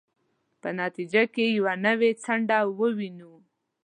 [0.61, 3.33] په نتیجه کې یوه نوې څنډه ووینو.